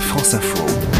[0.00, 0.95] France Info.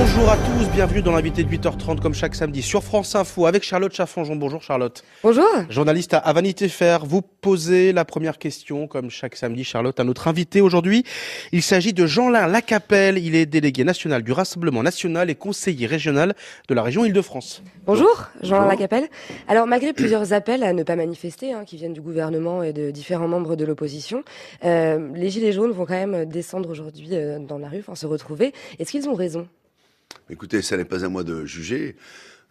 [0.00, 3.64] Bonjour à tous, bienvenue dans l'invité de 8h30 comme chaque samedi sur France Info avec
[3.64, 4.36] Charlotte Chaffanjon.
[4.36, 5.02] Bonjour Charlotte.
[5.24, 5.44] Bonjour.
[5.70, 10.28] Journaliste à Vanité Fair, vous posez la première question comme chaque samedi Charlotte à notre
[10.28, 11.02] invité aujourd'hui.
[11.50, 16.36] Il s'agit de Jean-Lin Lacapelle, il est délégué national du Rassemblement national et conseiller régional
[16.68, 17.64] de la région Île-de-France.
[17.84, 19.08] Bonjour, Jean-Lin Lacapelle.
[19.48, 22.92] Alors malgré plusieurs appels à ne pas manifester hein, qui viennent du gouvernement et de
[22.92, 24.22] différents membres de l'opposition,
[24.64, 28.06] euh, les Gilets jaunes vont quand même descendre aujourd'hui euh, dans la rue, enfin se
[28.06, 28.52] retrouver.
[28.78, 29.48] Est-ce qu'ils ont raison?
[30.30, 31.96] Écoutez, ça n'est pas à moi de juger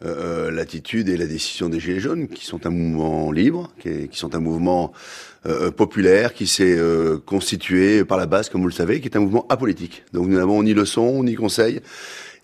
[0.04, 4.34] euh, l'attitude et la décision des Gilets jaunes, qui sont un mouvement libre, qui, sont
[4.36, 4.94] un mouvement
[5.46, 9.16] euh, populaire, qui s'est euh, constitué par la base, comme vous le savez, qui est
[9.16, 10.04] un mouvement apolitique.
[10.12, 11.82] Donc nous n'avons ni leçon, ni conseil,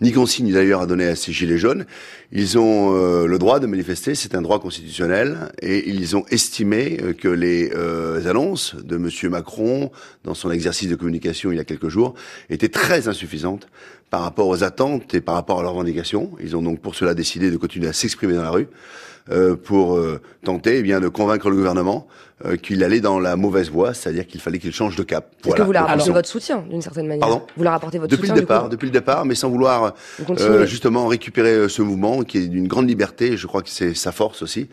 [0.00, 1.86] ni consigne d'ailleurs à donner à ces Gilets jaunes.
[2.32, 6.98] Ils ont euh, le droit de manifester, c'est un droit constitutionnel, et ils ont estimé
[7.02, 9.90] euh, que les euh, annonces de Monsieur Macron,
[10.24, 12.14] dans son exercice de communication il y a quelques jours,
[12.50, 13.66] étaient très insuffisantes
[14.14, 16.30] par rapport aux attentes et par rapport à leurs revendications.
[16.40, 18.68] Ils ont donc pour cela décidé de continuer à s'exprimer dans la rue
[19.28, 22.06] euh, pour euh, tenter eh bien de convaincre le gouvernement
[22.44, 25.32] euh, qu'il allait dans la mauvaise voie, c'est-à-dire qu'il fallait qu'il change de cap.
[25.44, 27.42] Est-ce que vous leur apportez votre soutien d'une certaine manière Pardon?
[27.56, 29.50] Vous leur apportez votre Depuis le soutien départ, du coup depuis le départ, mais sans
[29.50, 29.94] vouloir
[30.64, 33.36] justement récupérer ce mouvement qui est d'une grande liberté.
[33.36, 34.68] Je crois que c'est sa force aussi.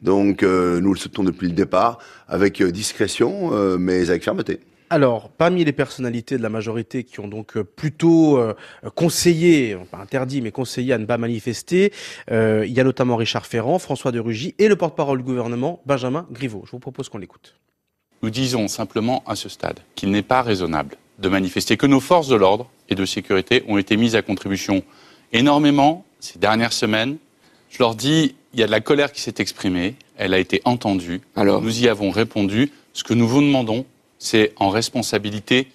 [0.00, 4.60] Donc nous le soutenons depuis le départ avec discrétion, mais avec fermeté.
[4.88, 8.54] Alors, parmi les personnalités de la majorité qui ont donc euh, plutôt euh,
[8.94, 11.92] conseillé, pas interdit, mais conseillé à ne pas manifester,
[12.30, 15.80] euh, il y a notamment Richard Ferrand, François de Rugy et le porte-parole du gouvernement,
[15.86, 16.62] Benjamin Griveaux.
[16.66, 17.56] Je vous propose qu'on l'écoute.
[18.22, 22.28] Nous disons simplement à ce stade qu'il n'est pas raisonnable de manifester, que nos forces
[22.28, 24.84] de l'ordre et de sécurité ont été mises à contribution
[25.32, 27.16] énormément ces dernières semaines.
[27.70, 30.62] Je leur dis, il y a de la colère qui s'est exprimée, elle a été
[30.64, 32.70] entendue, Alors nous y avons répondu.
[32.92, 33.84] Ce que nous vous demandons,
[34.26, 35.68] c'est en responsabilité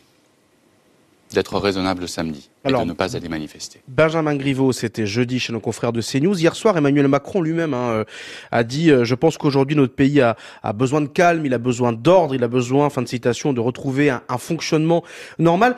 [1.31, 3.81] d'être raisonnable samedi et Alors- de ne pas aller manifester.
[3.87, 6.38] Benjamin Griveaux, c'était jeudi chez nos confrères de CNews.
[6.39, 8.03] Hier soir, Emmanuel Macron lui-même hein, euh,
[8.51, 11.57] a dit euh, Je pense qu'aujourd'hui, notre pays a, a besoin de calme, il a
[11.57, 15.03] besoin d'ordre, il a besoin, fin de citation, de retrouver un, un fonctionnement
[15.39, 15.75] normal.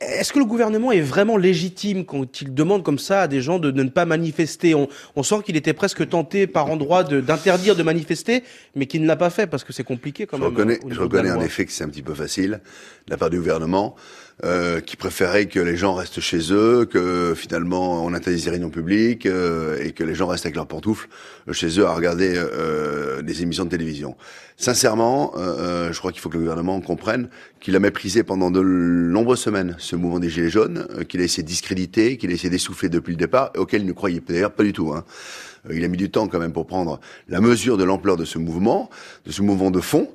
[0.00, 3.58] Est-ce que le gouvernement est vraiment légitime quand il demande comme ça à des gens
[3.60, 4.74] de, de ne pas manifester?
[4.74, 8.42] On, on sent qu'il était presque tenté par endroit d'interdire de, manifester,
[8.74, 10.50] mais qu'il ne l'a pas fait parce que c'est compliqué quand Je même.
[10.50, 12.60] reconnais, au je reconnais en effet que c'est un petit peu facile
[13.06, 13.94] de la part du gouvernement,
[14.44, 18.70] euh, qui préférait que les gens restent chez eux, que finalement on interdise les réunions
[18.70, 21.08] publiques euh, et que les gens restent avec leurs pantoufles
[21.48, 24.16] euh, chez eux à regarder euh, des émissions de télévision.
[24.56, 27.28] Sincèrement, euh, euh, je crois qu'il faut que le gouvernement comprenne
[27.60, 31.24] qu'il a méprisé pendant de nombreuses semaines ce mouvement des Gilets jaunes, euh, qu'il a
[31.24, 34.20] essayé de discréditer, qu'il a essayé d'essouffler depuis le départ, et auquel il ne croyait
[34.26, 34.92] d'ailleurs pas du tout.
[34.92, 35.04] Hein.
[35.70, 38.24] Euh, Il a mis du temps quand même pour prendre la mesure de l'ampleur de
[38.24, 38.90] ce mouvement,
[39.26, 40.10] de ce mouvement de fond.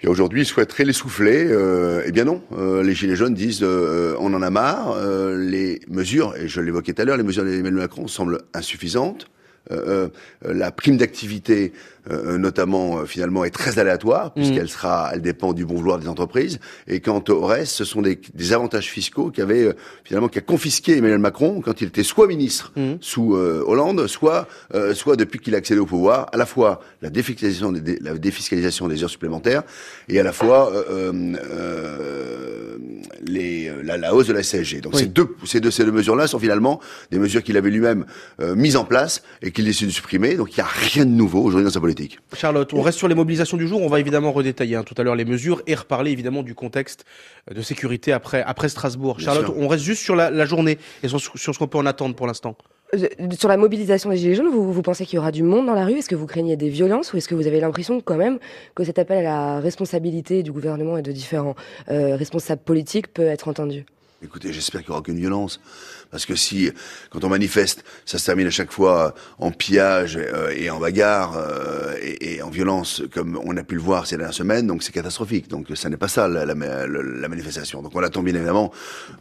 [0.00, 1.46] Et aujourd'hui, il souhaiterait l'essouffler.
[1.50, 4.96] Euh, eh bien non, Euh, les Gilets jaunes disent euh, on en a marre.
[5.36, 9.28] Les mesures, et je l'évoquais tout à l'heure, les mesures d'Emmanuel Macron semblent insuffisantes.
[9.70, 10.08] Euh,
[10.46, 11.72] euh, la prime d'activité,
[12.10, 16.58] euh, notamment, finalement, est très aléatoire, puisqu'elle sera, elle dépend du bon vouloir des entreprises.
[16.86, 19.74] Et quant au reste, ce sont des, des avantages fiscaux qu'avait,
[20.04, 22.98] finalement, qu'a confisqué Emmanuel Macron quand il était soit ministre Mhm.
[23.00, 24.48] sous Hollande, soit,
[24.94, 28.14] soit depuis qu'il a accédé au pouvoir, à la fois la défiscalisation des, des- la
[28.16, 29.62] défiscalisation des heures supplémentaires
[30.08, 30.72] et à la fois
[33.26, 34.80] les, la, la hausse de la CSG.
[34.80, 35.00] Donc Oui.
[35.00, 36.80] ces deux, ces deux, ces deux mesures-là sont finalement
[37.10, 38.06] des mesures qu'il avait lui-même
[38.40, 40.36] euh, mises en place et qu'il décide de supprimer.
[40.36, 42.20] Donc il n'y a rien de nouveau aujourd'hui dans sa politique.
[42.32, 43.82] Charlotte, on reste sur les mobilisations du jour.
[43.82, 47.04] On va évidemment redétailler hein, tout à l'heure les mesures et reparler évidemment du contexte
[47.50, 49.16] euh, de sécurité après, après Strasbourg.
[49.16, 49.58] Bien Charlotte, sûr.
[49.58, 52.14] on reste juste sur la, la journée et sur, sur ce qu'on peut en attendre
[52.14, 52.56] pour l'instant.
[52.94, 55.66] Euh, Sur la mobilisation des Gilets jaunes, vous, vous pensez qu'il y aura du monde
[55.66, 55.94] dans la rue?
[55.98, 58.38] Est-ce que vous craignez des violences ou est-ce que vous avez l'impression quand même
[58.76, 61.56] que cet appel à la responsabilité du gouvernement et de différents
[61.90, 63.84] euh, responsables politiques peut être entendu?
[64.20, 65.60] Écoutez, j'espère qu'il n'y aura aucune violence.
[66.10, 66.72] Parce que si,
[67.10, 71.36] quand on manifeste, ça se termine à chaque fois en pillage euh, et en bagarre
[71.36, 74.90] euh, et, en violence, comme on a pu le voir ces dernières semaines, donc c'est
[74.90, 75.48] catastrophique.
[75.48, 77.80] Donc ça n'est pas ça la, la, la- manifestation.
[77.82, 78.72] Donc on attend bien évidemment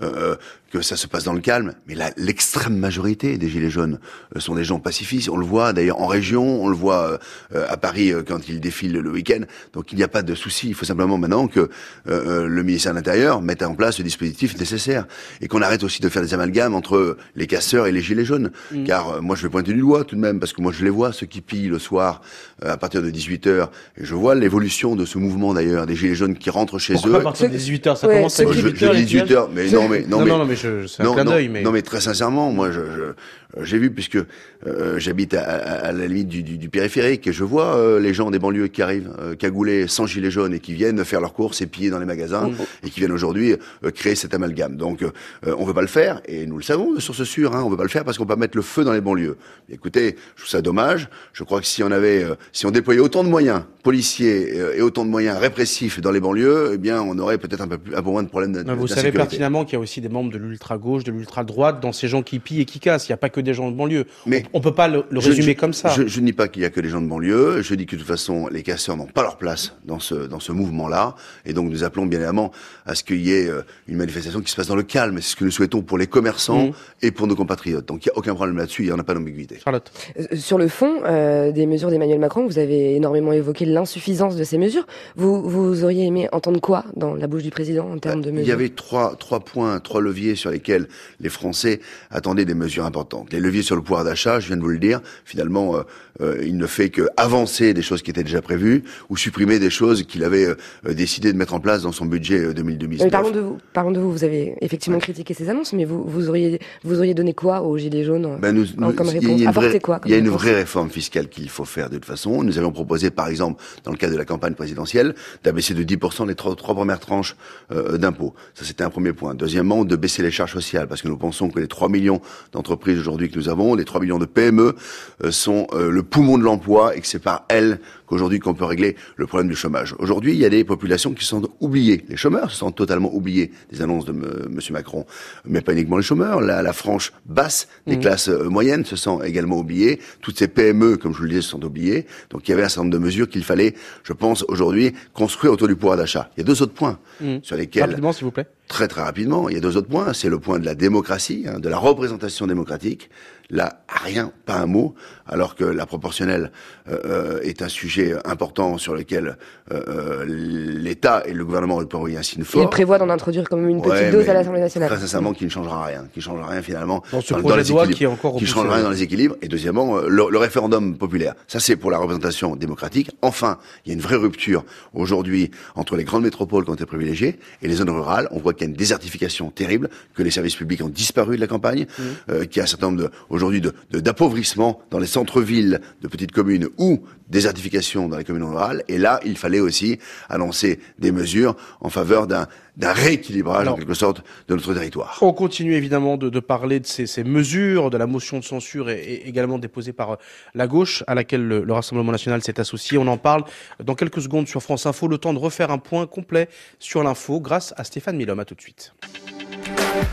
[0.01, 0.35] euh,
[0.71, 1.73] que ça se passe dans le calme.
[1.88, 3.99] Mais l'extrême majorité des gilets jaunes
[4.35, 5.29] euh, sont des gens pacifistes.
[5.29, 7.19] On le voit d'ailleurs en région, on le voit
[7.53, 9.41] euh, à Paris euh, quand ils défilent le week-end.
[9.73, 10.69] Donc il n'y a pas de souci.
[10.69, 11.67] Il faut simplement maintenant que euh,
[12.07, 14.86] euh, le ministère de l'Intérieur mette en place le dispositif nécessaire.
[14.87, 15.05] Nécessaire
[15.41, 18.51] et qu'on arrête aussi de faire des amalgames entre les casseurs et les gilets jaunes.
[18.71, 18.83] Mm.
[18.85, 20.83] Car euh, moi, je vais pointer du doigt tout de même, parce que moi, je
[20.83, 22.21] les vois, ceux qui pillent le soir
[22.63, 23.69] euh, à partir de 18h.
[23.99, 27.15] Et je vois l'évolution de ce mouvement d'ailleurs, des gilets jaunes qui rentrent chez eux.
[27.15, 29.47] à partir de 18h Ça commence à 18h.
[29.53, 31.49] mais non, mais non, non, mais, c'est un clin d'œil.
[31.49, 31.61] Mais...
[31.61, 33.13] Non, mais très sincèrement, moi, je, je
[33.61, 34.17] j'ai vu puisque
[34.65, 38.13] euh, j'habite à, à, la limite du, du, du, périphérique et je vois euh, les
[38.13, 41.33] gens des banlieues qui arrivent euh, cagoulés sans gilets jaunes et qui viennent faire leurs
[41.33, 42.85] courses et piller dans les magasins mmh.
[42.85, 43.55] et qui viennent aujourd'hui
[43.95, 44.75] créer cet amalgame.
[44.77, 45.03] Donc
[45.45, 47.56] on veut pas le faire et nous le savons de source sûre.
[47.56, 49.38] Hein, on veut pas le faire parce qu'on peut mettre le feu dans les banlieues.
[49.69, 51.09] Écoutez, je trouve ça dommage.
[51.33, 55.06] Je crois que si on avait, si on déployait autant de moyens policiers et autant
[55.06, 58.01] de moyens répressifs dans les banlieues, eh bien on aurait peut-être un peu, plus, un
[58.01, 58.51] peu moins de problèmes.
[58.51, 61.44] De, vous savez pertinemment qu'il y a aussi des membres de l'ultra gauche, de l'ultra
[61.44, 63.07] droite dans ces gens qui pillent et qui cassent.
[63.07, 64.06] Il n'y a pas que des gens de banlieue.
[64.25, 65.89] Mais on, ne peut pas le, résumer comme ça.
[65.89, 67.62] Je, je, ne dis pas qu'il y a que des gens de banlieue.
[67.62, 70.39] Je dis que de toute façon, les casseurs n'ont pas leur place dans ce dans
[70.39, 71.15] ce mouvement-là.
[71.45, 72.51] Et donc nous appelons bien évidemment
[72.85, 75.17] à ce qu'il y ait euh, une manifestation qui se passe dans le calme.
[75.21, 76.71] C'est ce que nous souhaitons pour les commerçants mmh.
[77.03, 77.85] et pour nos compatriotes.
[77.85, 78.83] Donc il n'y a aucun problème là-dessus.
[78.83, 79.59] Il n'y en a pas d'ambiguïté.
[79.63, 79.91] Charlotte.
[80.19, 84.43] Euh, sur le fond euh, des mesures d'Emmanuel Macron, vous avez énormément évoqué l'insuffisance de
[84.43, 84.85] ces mesures.
[85.15, 88.45] Vous vous auriez aimé entendre quoi dans la bouche du président en termes de mesures
[88.45, 90.87] Il y avait trois trois points, trois leviers sur lesquels
[91.19, 91.79] les Français
[92.11, 93.31] attendaient des mesures importantes.
[93.31, 95.81] Les leviers sur le pouvoir d'achat, je viens de vous le dire, finalement, euh,
[96.21, 99.69] euh, il ne fait que avancer des choses qui étaient déjà prévues ou supprimer des
[99.69, 103.09] choses qu'il avait euh, décidé de mettre en place dans son budget 2019.
[103.11, 103.57] parlons de vous.
[103.73, 104.11] Parlons de vous.
[104.11, 107.77] Vous avez effectivement critiqué ces annonces, mais vous, vous auriez, vous auriez donné quoi aux
[107.77, 109.42] Gilets jaunes ben nous, comme réponse
[109.83, 112.44] quoi Il y a une vraie réforme fiscale qu'il faut faire de toute façon.
[112.44, 116.27] Nous avions proposé, par exemple, dans le cadre de la campagne présidentielle, d'abaisser de 10%
[116.27, 117.36] les trois, trois, premières tranches
[117.71, 118.33] d'impôts.
[118.54, 119.36] Ça, c'était un premier point.
[119.36, 122.21] Deuxièmement, de baisser les charges sociales, parce que nous pensons que les 3 millions
[122.51, 124.75] d'entreprises aujourd'hui que nous avons, les 3 millions de PME,
[125.24, 128.65] euh, sont euh, le poumon de l'emploi et que c'est par elles qu'aujourd'hui qu'on peut
[128.65, 129.95] régler le problème du chômage.
[130.00, 132.04] Aujourd'hui, il y a des populations qui sont oubliées.
[132.09, 134.59] Les chômeurs se sont totalement oubliés des annonces de M.
[134.71, 135.06] Macron,
[135.45, 136.42] mais pas uniquement les chômeurs.
[136.42, 138.00] La, la franche basse des mmh.
[138.00, 140.00] classes euh, moyennes se sont également oubliées.
[140.21, 142.07] Toutes ces PME, comme je vous le disais, se sont oubliées.
[142.30, 145.54] Donc il y avait un certain nombre de mesures qu'il fallait, je pense, aujourd'hui construire
[145.54, 146.31] autour du pouvoir d'achat.
[146.36, 147.38] Il y a deux autres points mmh.
[147.44, 147.83] sur lesquels...
[147.83, 148.48] Rapidement, s'il vous plaît.
[148.67, 150.11] Très très rapidement, il y a deux autres points.
[150.13, 153.09] C'est le point de la démocratie, hein, de la représentation démocratique.
[153.49, 154.93] Là, rien, pas un mot,
[155.25, 156.51] alors que la proportionnelle
[156.89, 159.37] euh, euh est un sujet important sur lequel
[159.71, 162.61] euh, euh l'État et le gouvernement ont envoyer un signe fort.
[162.61, 164.89] Il prévoit d'en introduire comme une petite dose à l'Assemblée nationale.
[164.89, 167.69] Très sincèrement, qui ne changera rien, qui ne changera rien finalement dans ce projet de
[167.69, 169.37] loi qui est encore qui ne changera rien dans les équilibres.
[169.41, 171.33] Et deuxièmement, euh, le, le référendum populaire.
[171.47, 173.11] Ça, c'est pour la représentation démocratique.
[173.21, 176.85] Enfin, il y a une vraie rupture aujourd'hui entre les grandes métropoles qui ont été
[176.85, 178.27] privilégiées et les zones rurales.
[178.31, 181.42] On voit qu'il y a une désertification terrible, que les services publics ont disparu de
[181.42, 182.04] la campagne, mmh.
[182.30, 183.62] euh, qu'il y a un certain nombre aujourd'hui
[183.92, 188.83] d'appauvrissement de, dans les centres-villes de petites communes ou désertification dans les communes rurales.
[188.88, 190.00] Et là, il fallait aussi
[190.30, 195.18] annoncer des mesures en faveur d'un d'un rééquilibrage en quelque sorte de notre territoire.
[195.21, 198.89] On continue évidemment de, de parler de ces, ces, mesures, de la motion de censure
[198.89, 200.15] et, et également déposée par euh,
[200.53, 202.97] la gauche à laquelle le, le Rassemblement national s'est associé.
[202.97, 203.44] On en parle
[203.83, 205.07] dans quelques secondes sur France Info.
[205.07, 208.39] Le temps de refaire un point complet sur l'info grâce à Stéphane Milhomme.
[208.39, 208.94] À tout de suite.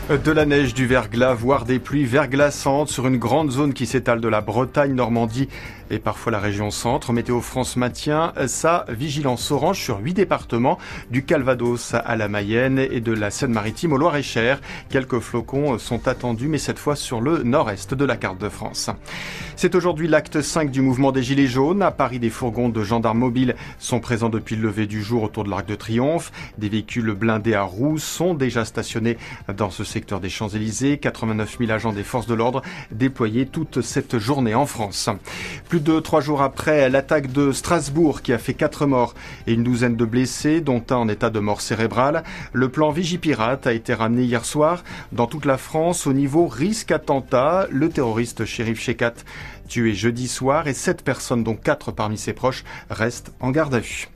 [0.09, 4.21] De la neige, du verglas, voire des pluies verglaçantes sur une grande zone qui s'étale
[4.21, 5.49] de la Bretagne, Normandie
[5.91, 7.13] et parfois la région centre.
[7.13, 10.79] Météo France maintient sa vigilance orange sur huit départements,
[11.11, 14.61] du Calvados à la Mayenne et de la Seine-Maritime au Loir-et-Cher.
[14.89, 18.89] Quelques flocons sont attendus, mais cette fois sur le nord-est de la carte de France.
[19.55, 21.81] C'est aujourd'hui l'acte 5 du mouvement des Gilets jaunes.
[21.81, 25.43] À Paris, des fourgons de gendarmes mobiles sont présents depuis le lever du jour autour
[25.43, 26.31] de l'Arc de Triomphe.
[26.57, 29.17] Des véhicules blindés à roues sont déjà stationnés
[29.55, 30.97] dans ce secteur des Champs-Élysées.
[30.97, 32.61] 89 000 agents des forces de l'ordre
[32.91, 35.09] déployés toute cette journée en France.
[35.67, 39.13] Plus de trois jours après l'attaque de Strasbourg qui a fait quatre morts
[39.47, 42.23] et une douzaine de blessés, dont un en état de mort cérébrale,
[42.53, 46.91] le plan Vigipirate a été ramené hier soir dans toute la France au niveau risque
[46.91, 47.67] attentat.
[47.69, 49.13] Le terroriste shérif Shekat
[49.67, 53.79] tué jeudi soir et sept personnes, dont quatre parmi ses proches, restent en garde à
[53.79, 54.09] vue.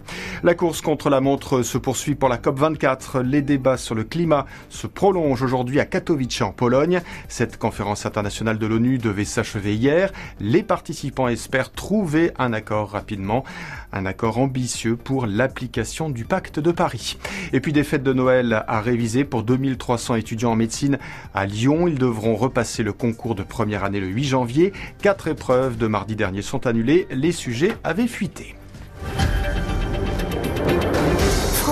[0.43, 3.21] La course contre la montre se poursuit pour la COP24.
[3.21, 7.01] Les débats sur le climat se prolongent aujourd'hui à Katowice en Pologne.
[7.27, 10.11] Cette conférence internationale de l'ONU devait s'achever hier.
[10.39, 13.43] Les participants espèrent trouver un accord rapidement.
[13.91, 17.17] Un accord ambitieux pour l'application du pacte de Paris.
[17.51, 20.99] Et puis des fêtes de Noël à réviser pour 2300 étudiants en médecine
[21.33, 21.87] à Lyon.
[21.87, 24.71] Ils devront repasser le concours de première année le 8 janvier.
[25.01, 27.07] Quatre épreuves de mardi dernier sont annulées.
[27.09, 28.55] Les sujets avaient fuité.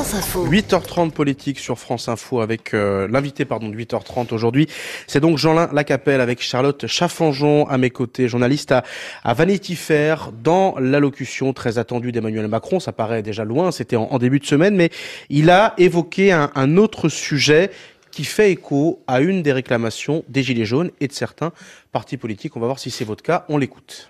[0.07, 4.67] 8h30 politique sur France Info avec euh, l'invité pardon de 8h30 aujourd'hui.
[5.05, 8.85] C'est donc Jean-Lin Lacapelle avec Charlotte Chaffanjon à mes côtés, journaliste à,
[9.25, 12.79] à Vanity Fair dans l'allocution très attendue d'Emmanuel Macron.
[12.79, 14.91] Ça paraît déjà loin, c'était en, début de semaine, mais
[15.29, 17.69] il a évoqué un, un autre sujet
[18.09, 21.51] qui fait écho à une des réclamations des Gilets jaunes et de certains
[21.91, 22.55] partis politiques.
[22.55, 23.45] On va voir si c'est votre cas.
[23.49, 24.09] On l'écoute.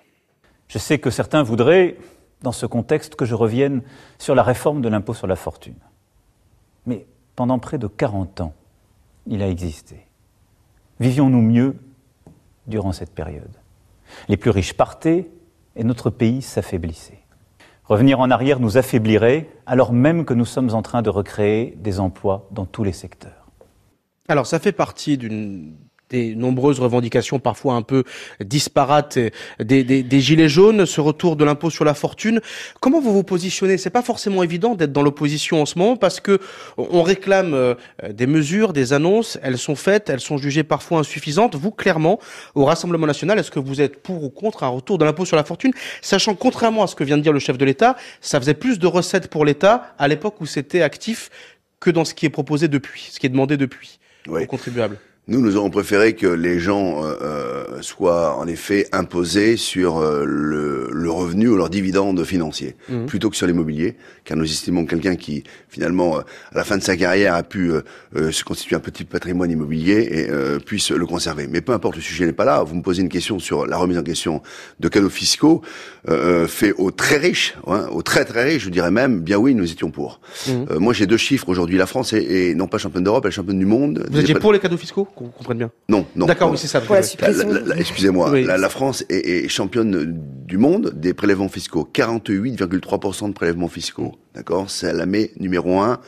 [0.68, 1.96] Je sais que certains voudraient,
[2.42, 3.82] dans ce contexte, que je revienne
[4.18, 5.78] sur la réforme de l'impôt sur la fortune.
[6.86, 8.54] Mais pendant près de 40 ans,
[9.26, 10.08] il a existé.
[11.00, 11.76] Vivions-nous mieux
[12.68, 13.56] durant cette période?
[14.30, 15.28] Les plus riches partaient
[15.76, 17.20] et notre pays s'affaiblissait.
[17.86, 22.00] Revenir en arrière nous affaiblirait alors même que nous sommes en train de recréer des
[22.00, 23.48] emplois dans tous les secteurs.
[24.28, 25.76] Alors ça fait partie d'une
[26.10, 28.04] des nombreuses revendications parfois un peu
[28.44, 29.18] disparates
[29.60, 32.42] des, des, des gilets jaunes, ce retour de l'impôt sur la fortune.
[32.80, 33.78] Comment vous vous positionnez?
[33.78, 36.40] C'est pas forcément évident d'être dans l'opposition en ce moment parce que
[36.78, 37.76] on réclame euh,
[38.10, 41.56] des mesures, des annonces, elles sont faites, elles sont jugées parfois insuffisantes.
[41.56, 42.20] Vous, clairement,
[42.56, 45.36] au Rassemblement national, est-ce que vous êtes pour ou contre un retour de l'impôt sur
[45.36, 45.72] la fortune,
[46.02, 48.80] sachant contrairement à ce que vient de dire le chef de l'État, ça faisait plus
[48.80, 51.30] de recettes pour l'État à l'époque où c'était actif
[51.80, 54.44] que dans ce qui est proposé depuis, ce qui est demandé depuis Oui.
[54.44, 54.98] aux contribuables.
[55.30, 60.24] Nous, nous aurons préféré que les gens euh, euh, soient en effet imposés sur euh,
[60.26, 63.08] le, le revenu ou leur dividende financier, Mhm.
[63.08, 66.22] plutôt que sur l'immobilier, car nous estimons que quelqu'un qui, finalement, euh,
[66.54, 67.82] à la fin de sa carrière, a pu euh,
[68.16, 71.48] euh, se constituer un petit patrimoine immobilier et euh, puisse le conserver.
[71.50, 72.64] Mais peu importe, le sujet n'est pas là.
[72.64, 74.42] Vous me posez une question sur la remise en question
[74.80, 75.62] de cadeaux fiscaux
[76.08, 79.56] euh, faits aux très riches, hein, aux très très riches, je dirais même, bien oui,
[79.56, 80.22] nous étions pour.
[80.48, 81.78] Euh, moi, j'ai deux chiffres aujourd'hui.
[81.78, 84.06] La France est, est non pas championne d'Europe, elle est championne du monde.
[84.10, 86.26] Vous étiez Des- pour les cadeaux fiscaux, qu'on comprenne bien Non, non.
[86.28, 86.82] D'accord, oui, c'est ça.
[87.78, 88.44] Excusez-moi, Oui.
[88.46, 90.14] la, la France est, est championne
[90.46, 91.90] du monde des prélèvements fiscaux.
[91.94, 94.16] 48,3% de prélèvements fiscaux.
[94.36, 94.70] D'accord?
[94.70, 96.00] Ça la met numéro un.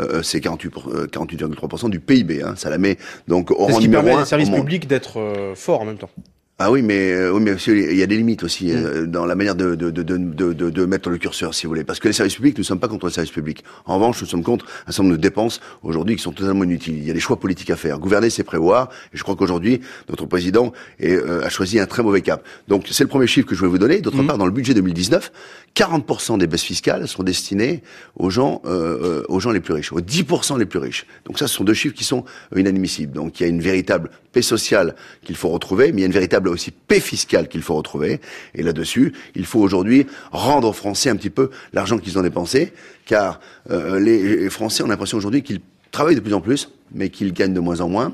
[0.00, 2.42] euh, c'est 48, pour- euh, 48,3% du PIB.
[2.42, 4.48] Hein, ça la met donc au C'est ce rang qui numéro permet un aux services
[4.48, 4.60] au monde.
[4.60, 6.10] publics d'être euh, forts en même temps.
[6.58, 8.76] Ah oui, mais, euh, oui, mais il y a des limites aussi Mm.
[8.76, 11.84] euh, dans la manière de, de, de, de, de, mettre le curseur, si vous voulez.
[11.84, 13.62] Parce que les services publics, nous ne sommes pas contre les services publics.
[13.84, 16.96] En revanche, nous sommes contre un certain nombre de dépenses aujourd'hui qui sont totalement inutiles.
[16.96, 17.98] Il y a des choix politiques à faire.
[17.98, 18.88] Gouverner, c'est prévoir.
[19.12, 22.42] Et je crois qu'aujourd'hui, notre président est, euh, a choisi un très mauvais cap.
[22.68, 24.00] Donc, c'est le premier chiffre que je vais vous donner.
[24.00, 24.26] D'autre Mm.
[24.26, 25.30] part, dans le budget 2019,
[25.74, 27.82] 40% des baisses fiscales sont destinées
[28.16, 31.06] aux gens, euh, euh, aux gens les plus riches, aux 10% les plus riches.
[31.26, 32.24] Donc ça, ce sont deux chiffres qui sont
[32.56, 33.12] inadmissibles.
[33.12, 36.06] Donc il y a une véritable paix sociale qu'il faut retrouver, mais il y a
[36.06, 38.20] une véritable aussi paix fiscale qu'il faut retrouver.
[38.54, 42.72] Et là-dessus, il faut aujourd'hui rendre aux Français un petit peu l'argent qu'ils ont dépensé,
[43.04, 45.60] car euh, les Français ont l'impression aujourd'hui qu'ils
[45.90, 48.12] travaillent de plus en plus, mais qu'ils gagnent de moins en moins,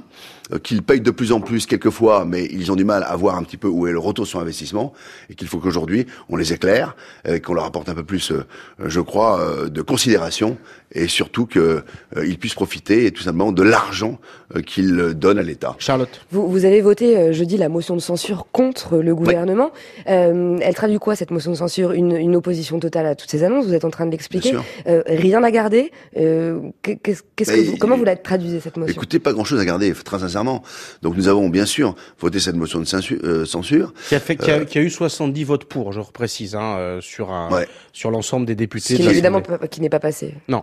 [0.52, 3.36] euh, qu'ils payent de plus en plus quelquefois, mais ils ont du mal à voir
[3.36, 4.92] un petit peu où est le retour sur investissement,
[5.30, 6.96] et qu'il faut qu'aujourd'hui on les éclaire,
[7.44, 8.44] qu'on leur apporte un peu plus, euh,
[8.84, 10.56] je crois, euh, de considération,
[10.94, 14.18] et surtout qu'ils puissent profiter tout simplement de l'argent
[14.56, 15.74] euh, qu'ils donnent à l'État.
[15.78, 16.20] Charlotte.
[16.30, 19.70] Vous, vous avez voté euh, jeudi la motion de censure contre le gouvernement.
[20.08, 21.92] Euh, elle traduit quoi cette motion de censure?
[21.92, 24.52] Une, une opposition totale à toutes ces annonces Vous êtes en train de l'expliquer.
[24.86, 25.92] Euh, rien à garder.
[26.18, 29.32] Euh, qu'est-ce qu'est-ce que Mais vous- il- comment vous la traduisez cette motion Écoutez, pas
[29.32, 30.62] grand-chose à garder, très sincèrement.
[31.02, 33.92] Donc nous avons bien sûr voté cette motion de censu- euh, censure.
[34.08, 37.00] Qui a, fait, qui, a, qui a eu 70 votes pour, je reprécise, hein, euh,
[37.00, 37.68] sur, un, Ouais.
[37.92, 38.88] sur l'ensemble des députés.
[38.88, 40.34] Ce qui de n'est la évidemment qui n'est pas passé.
[40.48, 40.62] Non.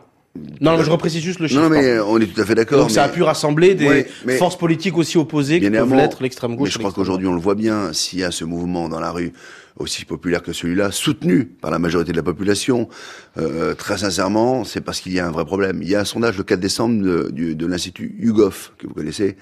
[0.61, 1.59] Non, non, je reprécise juste le chiffre.
[1.59, 2.79] Non, mais euh, on est tout à fait d'accord.
[2.79, 5.81] Donc ça a mais- pu rassembler des Ouais, mais- forces politiques aussi opposées qui Bien
[5.81, 6.69] peuvent l'être, l'extrême Mais gauche.
[6.69, 9.09] je et crois qu'aujourd'hui, on le voit bien, s'il y a ce mouvement dans la
[9.11, 9.33] rue
[9.79, 12.89] aussi populaire que celui-là, soutenu par la majorité de la population,
[13.37, 15.79] euh, très sincèrement, c'est parce qu'il y a un vrai problème.
[15.81, 19.37] Il y a un sondage le 4 décembre de l'Institut YouGov, que vous connaissez,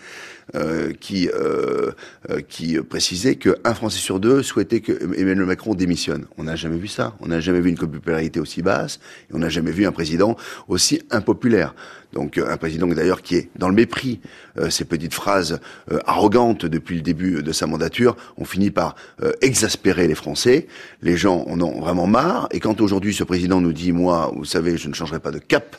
[0.55, 1.91] euh, qui, euh,
[2.29, 6.25] euh, qui précisait qu'un Français sur deux souhaitait que Emmanuel Macron démissionne.
[6.37, 7.15] On n'a jamais vu ça.
[7.19, 8.99] On n'a jamais vu une popularité aussi basse,
[9.29, 10.35] et on n'a jamais vu un président
[10.67, 11.75] aussi impopulaire.
[12.13, 14.21] Donc euh, un président d'ailleurs qui est dans le mépris,
[14.57, 15.59] euh, ces petites phrases
[15.91, 20.67] euh, arrogantes depuis le début de sa mandature, ont fini par euh, exaspérer les Français.
[21.01, 22.47] Les gens en ont vraiment marre.
[22.51, 25.39] Et quand aujourd'hui ce président nous dit, moi, vous savez, je ne changerai pas de
[25.39, 25.75] cap,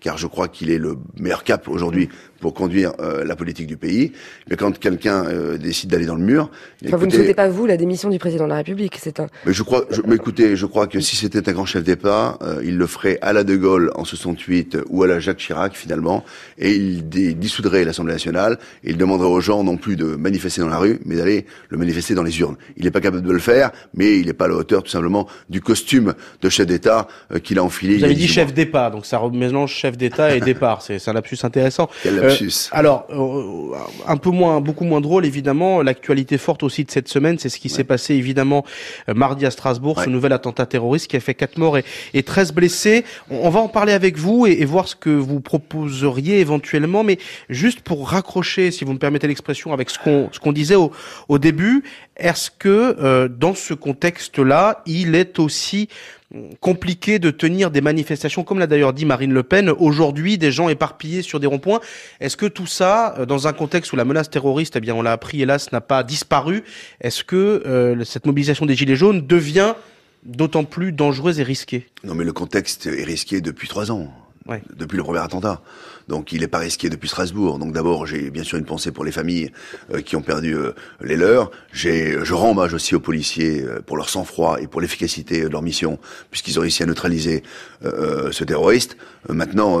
[0.00, 2.08] car je crois qu'il est le meilleur cap aujourd'hui
[2.40, 4.12] pour conduire euh, la politique du pays.
[4.48, 6.50] Mais quand quelqu'un euh, décide d'aller dans le mur,
[6.86, 8.98] Enfin, vous ne souhaitez pas vous la démission du président de la République.
[9.00, 9.28] C'est un.
[9.44, 12.38] mais je crois, je, mais écoutez, je crois que si c'était un grand chef d'État,
[12.42, 15.74] euh, il le ferait à la De Gaulle en 68 ou à la Jacques Chirac
[15.74, 16.24] finalement,
[16.58, 18.58] et il dissoudrait l'Assemblée nationale.
[18.84, 21.78] Et il demanderait aux gens non plus de manifester dans la rue, mais d'aller le
[21.78, 22.56] manifester dans les urnes.
[22.76, 24.90] Il n'est pas capable de le faire, mais il n'est pas à la hauteur tout
[24.90, 27.94] simplement du costume de chef d'État euh, qu'il a enfilé.
[27.94, 30.82] il Vous avez dit 18 chef d'État, donc ça mélange chef d'État et départ.
[30.82, 31.88] C'est c'est un lapsus intéressant.
[32.26, 35.82] Euh, alors, euh, un peu moins, beaucoup moins drôle, évidemment.
[35.82, 38.64] L'actualité forte aussi de cette semaine, c'est ce qui s'est passé, évidemment,
[39.08, 42.22] euh, mardi à Strasbourg, ce nouvel attentat terroriste qui a fait 4 morts et, et
[42.22, 43.04] 13 blessés.
[43.30, 47.04] On, on va en parler avec vous et, et voir ce que vous proposeriez éventuellement,
[47.04, 47.18] mais
[47.48, 50.92] juste pour raccrocher, si vous me permettez l'expression, avec ce qu'on ce qu'on disait au,
[51.28, 51.82] au début,
[52.16, 55.88] est-ce que euh, dans ce contexte-là, il est aussi
[56.60, 60.68] compliqué de tenir des manifestations, comme l'a d'ailleurs dit Marine Le Pen, aujourd'hui des gens
[60.68, 61.80] éparpillés sur des ronds-points.
[62.20, 65.02] Est-ce que tout ça, euh, dans un contexte où la menace terroriste, eh bien on
[65.02, 66.64] l'a appris hélas, n'a pas disparu,
[67.00, 69.74] est-ce que euh, cette mobilisation des Gilets jaunes devient
[70.24, 71.86] d'autant plus dangereuse et risquée?
[72.04, 74.12] Non mais le contexte est risqué depuis trois ans,
[74.46, 74.62] ouais.
[74.74, 75.62] depuis le premier attentat.
[76.08, 77.58] Donc il n'est pas risqué depuis Strasbourg.
[77.58, 79.50] Donc d'abord, j'ai bien sûr une pensée pour les familles
[79.92, 80.72] euh, qui ont perdu euh,
[81.02, 81.50] les leurs.
[81.72, 85.48] J'ai, je rends hommage aussi aux policiers euh, pour leur sang-froid et pour l'efficacité de
[85.48, 85.98] leur mission,
[86.30, 87.42] puisqu'ils ont réussi à neutraliser
[88.32, 88.96] ce terroriste.
[89.28, 89.80] maintenant,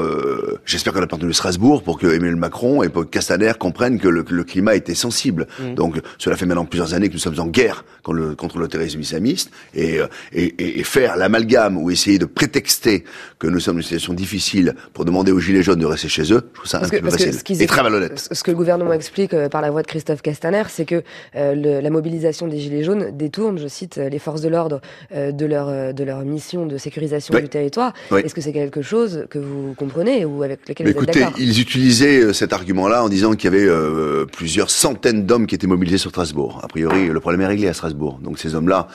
[0.64, 4.24] j'espère qu'on a perdu Strasbourg pour que Emmanuel Macron et pour Castaner comprennent que le,
[4.28, 5.46] le climat était sensible.
[5.58, 5.74] Mm.
[5.74, 8.68] Donc cela fait maintenant plusieurs années que nous sommes en guerre contre le, contre le
[8.68, 9.98] terrorisme islamiste et,
[10.32, 13.04] et, et faire l'amalgame ou essayer de prétexter
[13.38, 16.32] que nous sommes dans une situation difficile pour demander aux gilets jaunes de rester chez
[16.32, 18.28] eux, je trouve ça un peu facile et très malhonnête.
[18.32, 21.02] Ce que le gouvernement explique euh, par la voix de Christophe Castaner, c'est que
[21.34, 24.80] euh, le, la mobilisation des Gilets jaunes détourne, je cite, euh, les forces de l'ordre
[25.14, 27.92] de, leur, de leur mission de sécurisation du territoire.
[28.12, 31.38] Est-ce que c'est quelque chose que vous comprenez ou avec lequel vous écoutez, êtes d'accord
[31.38, 35.98] Ils utilisaient cet argument-là en disant qu'il y avait plusieurs centaines d'hommes qui étaient mobilisés
[35.98, 36.60] sur Strasbourg.
[36.62, 38.18] A priori, le problème est réglé à Strasbourg.
[38.22, 38.88] Donc ces hommes-là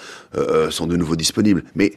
[0.69, 1.63] sont de nouveau disponibles.
[1.75, 1.93] Mais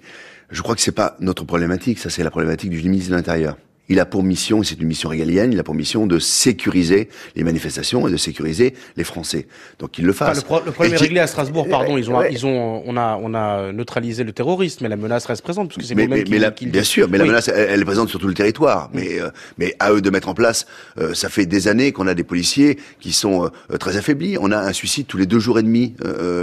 [0.51, 3.57] je crois que c'est pas notre problématique, ça c'est la problématique du ministre de l'Intérieur.
[3.89, 7.09] Il a pour mission, et c'est une mission régalienne, il a pour mission de sécuriser
[7.37, 9.47] les manifestations et de sécuriser les Français.
[9.79, 10.39] Donc il le fasse.
[10.39, 11.99] le, problème est réglé à Strasbourg, pardon.
[11.99, 15.43] Ils ont, ils ont, on a, on a neutralisé le terrorisme, mais la menace reste
[15.43, 16.25] présente parce que c'est mais, mais,
[16.55, 18.91] qui, bien sûr, mais la menace, elle, est présente sur tout le territoire.
[18.93, 20.67] Mais, euh, mais à eux de mettre en place.
[20.99, 24.37] Euh, ça fait des années qu'on a des policiers qui sont euh, très affaiblis.
[24.41, 25.95] On a un suicide tous les deux jours et demi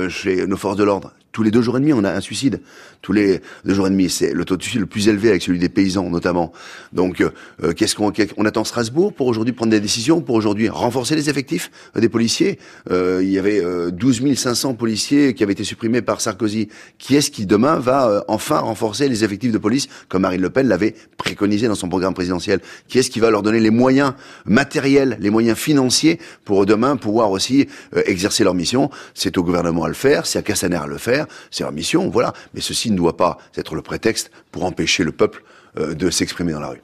[0.10, 2.62] chez nos forces de l'ordre tous les deux jours et demi, on a un suicide.
[3.02, 5.42] Tous les deux jours et demi, c'est le taux de suicide le plus élevé avec
[5.42, 6.52] celui des paysans notamment.
[6.92, 7.24] Donc,
[7.64, 11.30] euh, qu'est-ce qu'on on attend Strasbourg pour aujourd'hui prendre des décisions, pour aujourd'hui renforcer les
[11.30, 12.60] effectifs euh, des policiers.
[12.90, 13.62] Euh, il y avait
[13.92, 16.70] 12 500 policiers qui avaient été supprimés par Sarkozy.
[16.98, 20.68] Qui est-ce qui demain va enfin renforcer les effectifs de police comme Marine Le Pen
[20.68, 22.60] l'avait préconisé dans son programme présidentiel?
[22.88, 24.14] Qui est-ce qui va leur donner les moyens
[24.46, 27.68] matériels, les moyens financiers pour demain pouvoir aussi
[28.06, 28.90] exercer leur mission?
[29.14, 32.10] C'est au gouvernement à le faire, c'est à Cassaner à le faire c'est leur mission,
[32.10, 32.34] voilà.
[32.54, 35.44] Mais ceci ne doit pas être le prétexte pour empêcher le peuple
[35.76, 36.82] de s'exprimer dans la rue.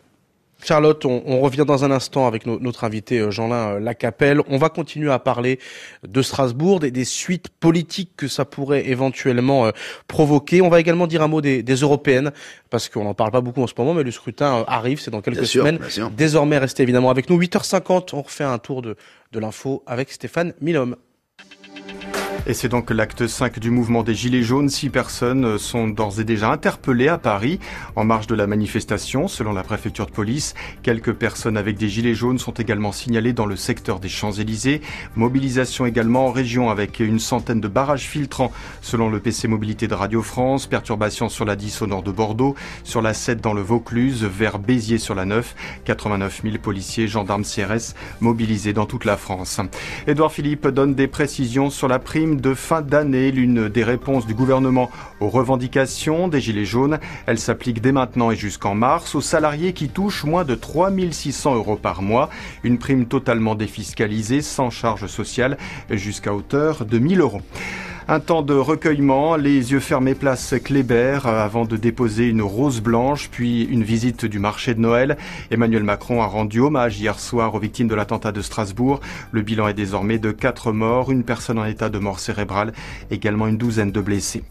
[0.64, 4.42] Charlotte, on, revient dans un instant avec notre invité euh, Jean-Lin euh, Lacapelle.
[4.50, 5.60] On va continuer à parler
[6.08, 9.72] de Strasbourg, des, des suites politiques que ça pourrait éventuellement
[10.08, 10.62] provoquer.
[10.62, 12.32] On va également dire un mot des, européennes,
[12.70, 15.22] parce qu'on n'en parle pas beaucoup en ce moment, mais le scrutin arrive, c'est dans
[15.22, 15.80] quelques semaines.
[16.16, 17.40] Désormais, restez évidemment avec nous.
[17.40, 18.96] 8h50, on refait un tour de,
[19.32, 20.96] de l'info avec Stéphane Milhomme.
[22.46, 24.70] Et c'est donc l'acte 5 du mouvement des Gilets jaunes.
[24.70, 27.60] Six personnes sont d'ores et déjà interpellées à Paris
[27.96, 30.54] en marge de la manifestation, selon la préfecture de police.
[30.82, 34.82] Quelques personnes avec des Gilets jaunes sont également signalées dans le secteur des Champs-Élysées.
[35.16, 39.94] Mobilisation également en région avec une centaine de barrages filtrants, selon le PC Mobilité de
[39.94, 40.68] Radio France.
[40.68, 44.60] Perturbation sur la 10 au nord de Bordeaux, sur la 7 dans le Vaucluse, vers
[44.60, 45.56] Béziers sur la 9.
[45.86, 49.60] 89 000 policiers, gendarmes CRS mobilisés dans toute la France.
[50.08, 54.34] Édouard Philippe donne des précisions sur la prime de fin d'année, l'une des réponses du
[54.34, 57.00] gouvernement aux revendications des Gilets jaunes.
[57.26, 61.76] Elle s'applique dès maintenant et jusqu'en mars aux salariés qui touchent moins de 3600 euros
[61.76, 62.30] par mois.
[62.64, 65.58] Une prime totalement défiscalisée, sans charge sociale,
[65.90, 67.42] jusqu'à hauteur de 1000 euros.
[68.10, 72.80] Un temps de recueillement, les yeux fermés place Kléber euh, avant de déposer une rose
[72.80, 75.18] blanche, puis une visite du marché de Noël.
[75.52, 79.02] Emmanuel Macron a rendu hommage hier soir aux victimes de l'attentat de Strasbourg.
[79.34, 82.72] Le bilan est désormais de quatre morts, une personne en état de mort cérébrale,
[83.12, 84.42] également une douzaine de blessés.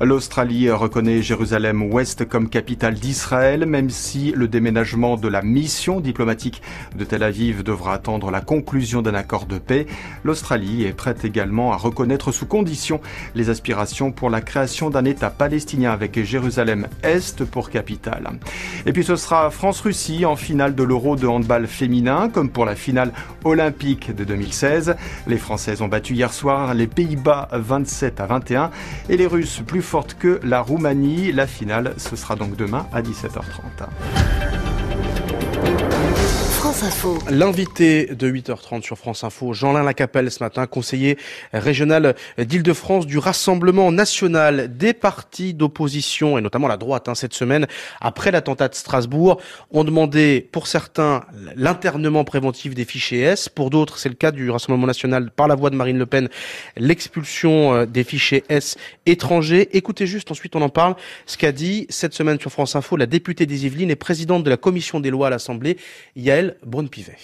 [0.00, 6.62] L'Australie reconnaît Jérusalem-Ouest comme capitale d'Israël, même si le déménagement de la mission diplomatique
[6.96, 9.86] de Tel Aviv devra attendre la conclusion d'un accord de paix.
[10.22, 12.99] L'Australie est prête également à reconnaître sous condition
[13.34, 18.30] les aspirations pour la création d'un État palestinien avec Jérusalem-Est pour capitale.
[18.86, 22.74] Et puis ce sera France-Russie en finale de l'Euro de handball féminin, comme pour la
[22.74, 23.12] finale
[23.44, 24.96] olympique de 2016.
[25.26, 28.70] Les Françaises ont battu hier soir les Pays-Bas 27 à 21
[29.08, 31.32] et les Russes plus fortes que la Roumanie.
[31.32, 33.88] La finale, ce sera donc demain à 17h30.
[37.30, 41.16] L'invité de 8h30 sur France Info, Jean-Lin Lacapelle ce matin, conseiller
[41.54, 44.76] régional d'Île-de-France du Rassemblement national.
[44.76, 47.66] Des partis d'opposition et notamment la droite hein, cette semaine
[48.02, 51.22] après l'attentat de Strasbourg ont demandé pour certains
[51.56, 55.54] l'internement préventif des fichiers S, pour d'autres c'est le cas du Rassemblement national par la
[55.54, 56.28] voix de Marine Le Pen,
[56.76, 59.70] l'expulsion euh, des fichiers S étrangers.
[59.72, 60.94] Écoutez juste, ensuite on en parle,
[61.24, 64.50] ce qu'a dit cette semaine sur France Info la députée des Yvelines et présidente de
[64.50, 65.78] la commission des lois à l'Assemblée,
[66.16, 67.16] Yael Braun-Pivet.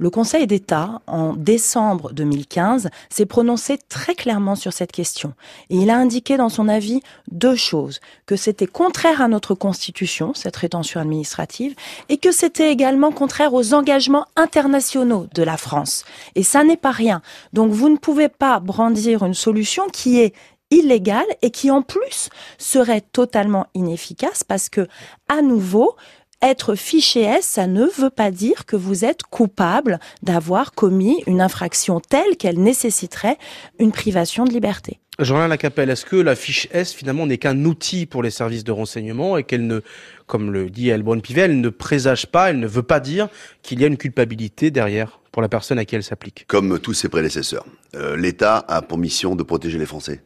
[0.00, 5.34] Le Conseil d'État, en décembre 2015, s'est prononcé très clairement sur cette question.
[5.68, 8.00] Et il a indiqué dans son avis deux choses.
[8.24, 11.74] Que c'était contraire à notre Constitution, cette rétention administrative,
[12.08, 16.06] et que c'était également contraire aux engagements internationaux de la France.
[16.34, 17.20] Et ça n'est pas rien.
[17.52, 20.32] Donc vous ne pouvez pas brandir une solution qui est
[20.70, 24.86] illégale et qui en plus serait totalement inefficace parce que,
[25.28, 25.96] à nouveau,
[26.42, 31.40] être fiché S, ça ne veut pas dire que vous êtes coupable d'avoir commis une
[31.40, 33.38] infraction telle qu'elle nécessiterait
[33.78, 35.00] une privation de liberté.
[35.18, 38.72] Jean-Alain Lacapelle, est-ce que la fiche S finalement n'est qu'un outil pour les services de
[38.72, 39.80] renseignement et qu'elle ne,
[40.26, 43.28] comme le dit Elbron Pivet, elle ne présage pas, elle ne veut pas dire
[43.62, 46.46] qu'il y a une culpabilité derrière pour la personne à qui elle s'applique?
[46.46, 50.22] Comme tous ses prédécesseurs, euh, l'État a pour mission de protéger les Français.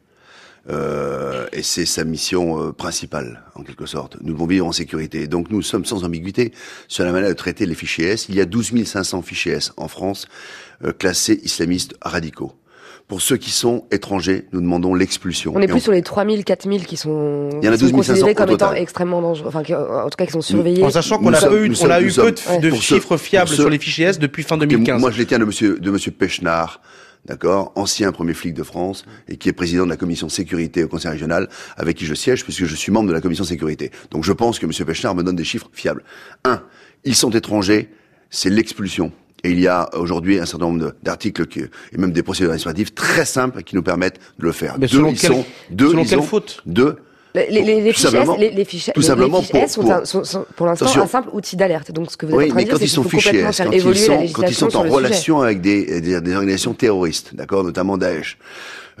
[0.69, 4.17] Euh, et c'est sa mission euh, principale, en quelque sorte.
[4.21, 5.27] Nous devons vivre en sécurité.
[5.27, 6.51] Donc nous sommes sans ambiguïté
[6.87, 8.27] sur la manière de traiter les fichiers S.
[8.29, 10.27] Il y a 12 500 fichiers S en France
[10.83, 12.51] euh, classés islamistes radicaux.
[13.07, 15.53] Pour ceux qui sont étrangers, nous demandons l'expulsion.
[15.55, 17.95] On est plus sur les 3000, 4000 qui sont, Il y en a qui sont
[17.97, 20.83] 12 500 considérés comme étant extrêmement dangereux, enfin, qui- en tout cas qui sont surveillés.
[20.83, 22.37] En sachant qu'on a, sommes- eu, on a eu peu de,
[22.71, 24.99] sommes- chiffres fiables sur les fichiers S depuis fin Ok, 2015.
[24.99, 26.81] Moi, je les tiens de monsieur, de monsieur Pechnard,
[27.25, 30.87] d'accord, ancien premier flic de France et qui est président de la commission sécurité au
[30.87, 33.91] Conseil régional, avec qui je siège puisque je suis membre de la commission sécurité.
[34.11, 36.03] Donc, je pense que monsieur Pechnard me donne des chiffres fiables.
[36.43, 36.61] Un,
[37.03, 37.89] ils sont étrangers,
[38.29, 39.11] c'est l'expulsion.
[39.43, 42.93] Et il y a aujourd'hui un certain nombre d'articles qui- et même des procédures administratives
[42.93, 44.75] très simples qui nous permettent de le faire.
[44.79, 46.63] Mais deux, selon ils sont, deux, selon ils quelle ont- faute?
[46.65, 46.95] Deux,
[47.35, 49.91] Les, les, les, fiches S, les, les fiches, tout simplement fiches pour- S sont, pour-
[49.91, 51.91] un- sont- sont pour l'instant un simple outil d'alerte.
[51.91, 53.03] Donc ce que vous êtes Oui, en train mais de dire, quand c'est ils sont
[53.03, 54.95] fichés, faire quand ils sont, quand ils sont en le sujet.
[54.95, 58.37] relation avec des, des, des organisations terroristes, d'accord, notamment Daesh,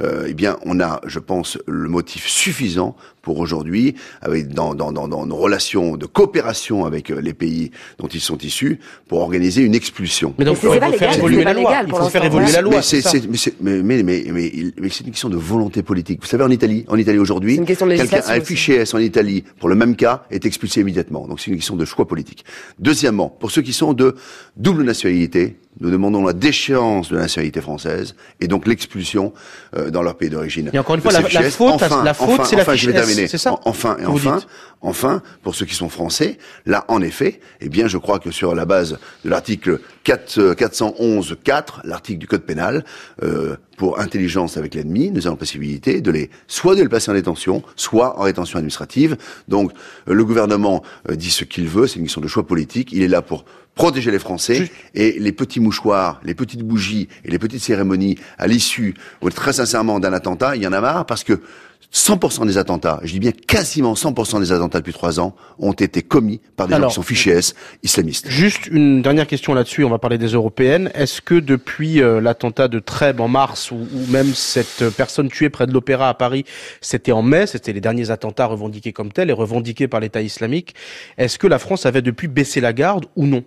[0.01, 4.91] euh, eh bien, on a, je pense, le motif suffisant pour aujourd'hui, avec dans, dans,
[4.93, 9.19] dans, dans nos relations de coopération avec euh, les pays dont ils sont issus, pour
[9.19, 10.33] organiser une expulsion.
[10.37, 11.73] Mais donc, il pas faut faire légal, évoluer c'est la loi.
[11.87, 12.75] Il faut faire évoluer la loi.
[12.77, 13.09] mais c'est c'est, ça.
[13.09, 16.19] c'est- mais, c'est- mais, mais, mais, mais, il- mais c'est une question de volonté politique.
[16.21, 18.75] Vous savez, en Italie, en Italie aujourd'hui, C'est une question de quelqu'un législation a fichier
[18.75, 21.27] S en Italie pour le même cas est expulsé immédiatement.
[21.27, 22.45] Donc c'est une question de choix politique.
[22.79, 24.15] Deuxièmement, pour ceux qui sont de
[24.55, 29.33] double nationalité, nous demandons la déchéance de la nationalité française et donc l'expulsion
[29.75, 30.69] euh, dans leur pays d'origine.
[30.71, 32.93] Et encore une fois, la- faute, enfin, la faute, enfin, c'est la enfin, fiche S,
[33.27, 34.47] c'est ça Enfin, et enfin, dites.
[34.81, 38.53] Enfin, pour ceux qui sont français, là, en effet, eh bien, je crois que sur
[38.53, 42.85] la base de l'article 4, euh, 411 4, l'article du code pénal,
[43.23, 47.09] euh, pour intelligence avec l'ennemi, nous avons la possibilité de les, soit de les placer
[47.09, 49.17] en détention, soit en rétention administrative.
[49.47, 49.71] Donc,
[50.07, 52.91] euh, le gouvernement euh, dit ce qu'il veut, c'est une question de choix politique.
[52.91, 57.09] Il est là pour protéger les Français Juste- et les petits mouchoirs, les petites bougies
[57.25, 58.93] et les petites cérémonies à l'issue,
[59.33, 61.41] très sincèrement, d'un attentat, il y en a marre parce que
[61.93, 66.01] 100% des attentats, je dis bien quasiment 100% des attentats depuis trois ans, ont été
[66.01, 68.29] commis par des Alors, gens qui sont fichés S islamistes.
[68.29, 70.91] Juste une dernière question là-dessus, on va parler des européennes.
[70.93, 75.29] Est-ce que depuis euh, l'attentat de Trèbes en mars, ou, ou même cette euh, personne
[75.29, 76.45] tuée près de l'Opéra à Paris,
[76.81, 80.75] c'était en mai, c'était les derniers attentats revendiqués comme tels et revendiqués par l'État islamique,
[81.17, 83.43] est-ce que la France avait depuis baissé la garde ou non?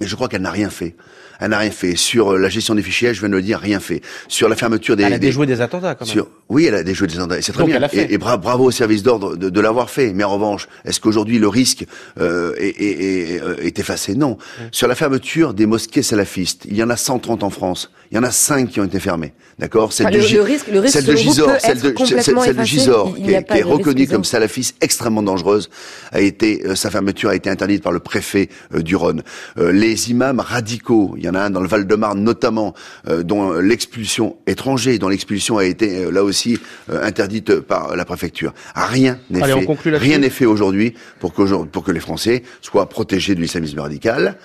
[0.00, 0.94] Mais je crois qu'elle n'a rien fait.
[1.42, 1.96] Elle n'a rien fait.
[1.96, 4.02] Sur euh, la gestion des fichiers, je viens de le dire, rien fait.
[4.28, 5.04] Sur la fermeture des...
[5.04, 6.12] Elle a des- déjoué des attentats quand même.
[6.12, 7.40] Sur, oui, elle a déjoué des attentats.
[7.40, 7.76] C'est très Donc, bien.
[7.78, 8.02] elle a fait.
[8.10, 10.12] Et, et bra- bravo au service d'ordre de, de l'avoir fait.
[10.12, 11.86] Mais en revanche, est-ce qu'aujourd'hui le risque
[12.20, 14.14] euh, est, est- est- euh, est effacé?
[14.14, 14.36] Non.
[14.70, 17.90] Sur la fermeture des mosquées salafistes, il y en a 130 en France.
[18.12, 19.32] Il y en a 5 qui ont été fermées.
[19.58, 19.92] D'accord?
[19.92, 22.22] Celle Enfin, de le- risque- le risque, celle de Gisors, peut celle être de, complètement
[22.22, 22.66] celle, celle de effacé.
[22.70, 25.70] Gisors, Il qui est, reconnue comme salafiste extrêmement dangereuse,
[26.12, 29.22] a été euh, sa fermeture a été interdite par le préfet euh, du Rhône.
[29.58, 32.74] Euh, les imams radicaux, il y en a un dans le Val-de-Marne notamment,
[33.08, 36.58] euh, dont l'expulsion étranger, dont l'expulsion a été euh, là aussi
[36.90, 38.52] euh, interdite par la préfecture.
[38.74, 39.96] Rien n'est fait.
[39.96, 44.36] Rien n'est fait aujourd'hui pour que pour que les Français soient protégés de l'islamisme radical.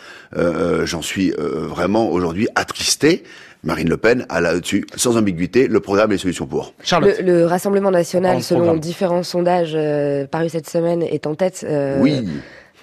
[0.84, 3.24] J'en suis euh, vraiment aujourd'hui attristé.
[3.64, 6.74] Marine Le Pen a là-dessus, sans ambiguïté, le programme et les solutions pour.
[6.84, 7.16] Charlotte.
[7.20, 8.80] Le, le Rassemblement En national, selon programme.
[8.80, 11.66] différents sondages euh, parus cette semaine, est en tête.
[11.68, 12.28] euh, oui,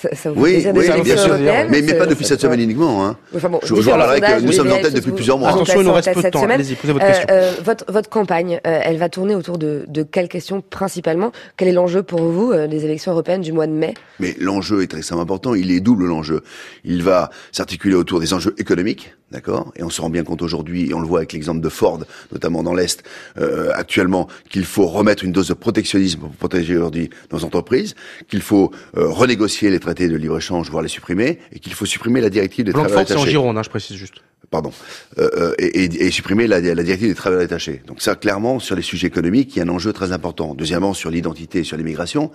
[0.00, 3.04] Ça, ça vous fait oui, plaisir, européennes, mais, mais pas depuis cette semaine uniquement.
[3.06, 3.16] Hein.
[3.36, 5.50] Enfin bon, Je- rappellerai que sondages, nous sommes en tête depuis plusieurs mois.
[5.50, 6.48] Attention, il nous reste peu de temps.
[6.48, 7.26] Allez-y, posez votre Euh, question.
[7.30, 11.32] euh, votre, votre campagne, euh, elle va tourner autour de, de quelles questions principalement?
[11.58, 13.92] Quel est l'enjeu pour vous euh, des élections européennes du mois de mai?
[14.20, 15.54] Mais l'enjeu est extrêmement important.
[15.54, 16.42] Il est double l'enjeu.
[16.84, 19.70] Il va s'articuler autour des enjeux économiques, d'accord?
[19.76, 22.00] Et on se rend bien compte aujourd'hui, et on le voit avec l'exemple de Ford,
[22.32, 23.02] notamment dans l'Est,
[23.38, 27.94] euh, actuellement, qu'il faut remettre une dose de protectionnisme pour protéger aujourd'hui nos entreprises,
[28.30, 32.20] qu'il faut euh, renégocier les traités de libre-échange, voire les supprimer, et qu'il faut supprimer
[32.20, 33.30] la directive des travailleurs Blanquefort, c'est en détachés.
[33.30, 34.14] Gironde, hein, je précise juste.
[34.50, 34.72] pardon,
[35.18, 37.82] euh, et, et, supprimer la, la, directive des travailleurs détachés.
[37.86, 40.54] Donc ça, clairement, sur les sujets économiques, il y a un enjeu très important.
[40.54, 42.30] Deuxièmement, sur l'identité, sur l'immigration,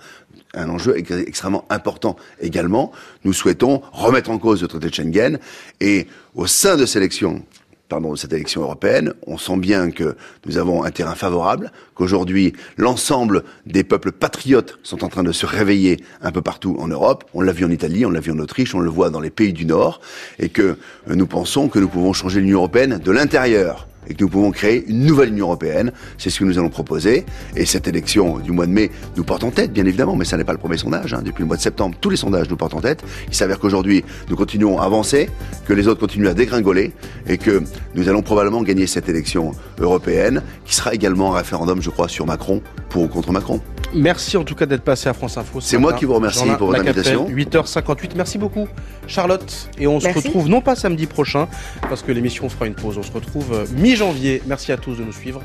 [0.54, 2.92] un enjeu extrêmement important également.
[3.24, 5.38] Nous souhaitons remettre en cause le traité de Schengen
[5.80, 7.42] et au sein de ces élections,
[7.88, 12.52] pardon, de cette élection européenne, on sent bien que nous avons un terrain favorable, qu'aujourd'hui
[12.76, 17.24] l'ensemble des peuples patriotes sont en train de se réveiller un peu partout en Europe.
[17.34, 19.30] On l'a vu en Italie, on l'a vu en Autriche, on le voit dans les
[19.30, 20.00] pays du Nord,
[20.38, 24.28] et que nous pensons que nous pouvons changer l'Union européenne de l'intérieur et que nous
[24.28, 25.92] pouvons créer une nouvelle Union européenne.
[26.18, 27.24] C'est ce que nous allons proposer.
[27.56, 30.36] Et cette élection du mois de mai nous porte en tête, bien évidemment, mais ça
[30.36, 31.14] n'est pas le premier sondage.
[31.14, 31.22] Hein.
[31.24, 33.02] Depuis le mois de septembre, tous les sondages nous portent en tête.
[33.28, 35.28] Il s'avère qu'aujourd'hui, nous continuons à avancer,
[35.66, 36.92] que les autres continuent à dégringoler,
[37.28, 37.62] et que
[37.94, 42.26] nous allons probablement gagner cette élection européenne, qui sera également un référendum, je crois, sur
[42.26, 43.60] Macron, pour ou contre Macron.
[43.94, 45.60] Merci en tout cas d'être passé à France Info.
[45.60, 47.28] C'est moi qui vous remercie pour votre invitation.
[47.28, 48.10] 8h58.
[48.16, 48.68] Merci beaucoup,
[49.06, 49.70] Charlotte.
[49.78, 51.48] Et on se retrouve non pas samedi prochain,
[51.88, 52.98] parce que l'émission fera une pause.
[52.98, 54.42] On se retrouve euh, mi-janvier.
[54.46, 55.42] Merci à tous de nous suivre.